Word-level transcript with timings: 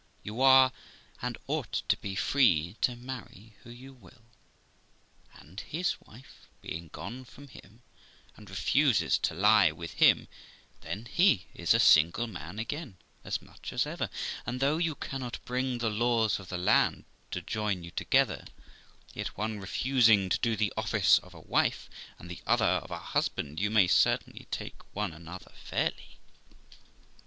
You 0.23 0.41
are, 0.41 0.71
and 1.21 1.37
ought 1.45 1.83
to 1.87 1.95
be, 1.95 2.15
free 2.15 2.75
to 2.81 2.95
marry 2.95 3.53
who 3.61 3.69
you 3.69 3.93
will; 3.93 4.23
and, 5.35 5.59
his 5.59 5.95
wife 6.07 6.47
being 6.59 6.87
gone 6.87 7.23
from 7.23 7.49
him, 7.49 7.83
and 8.35 8.49
refusing 8.49 9.11
to 9.21 9.35
lie 9.35 9.71
with 9.71 9.93
him, 9.93 10.27
then 10.79 11.05
he 11.05 11.45
is 11.53 11.75
a 11.75 11.79
single 11.79 12.25
man 12.25 12.57
again 12.57 12.97
as 13.23 13.43
much 13.43 13.71
as 13.71 13.85
ever; 13.85 14.09
and, 14.43 14.59
though 14.59 14.77
you 14.77 14.95
cannot 14.95 15.37
bring 15.45 15.77
the 15.77 15.91
laws 15.91 16.39
of 16.39 16.49
the 16.49 16.57
land 16.57 17.03
to 17.29 17.39
join 17.39 17.83
you 17.83 17.91
together, 17.91 18.45
yet, 19.13 19.37
one 19.37 19.59
refusing 19.59 20.29
to 20.29 20.39
do 20.39 20.55
the 20.55 20.73
office 20.75 21.19
of 21.19 21.35
a 21.35 21.41
wife, 21.41 21.87
and 22.17 22.27
the 22.27 22.41
other 22.47 22.65
of 22.65 22.89
a 22.89 22.97
husband, 22.97 23.59
you 23.59 23.69
may 23.69 23.85
certainly 23.85 24.47
take 24.49 24.77
one 24.95 25.13
another 25.13 25.51
fairly.' 25.63 26.17